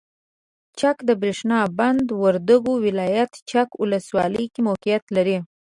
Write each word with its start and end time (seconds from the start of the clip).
چک 0.79 0.97
دبریښنا 1.07 1.59
بند 1.79 2.05
وردګو 2.23 2.73
ولایت 2.85 3.31
چک 3.51 3.69
ولسوالۍ 3.81 4.45
کې 4.53 4.61
موقعیت 4.67 5.05
لري. 5.15 5.37